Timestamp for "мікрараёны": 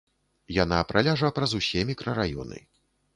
1.91-2.59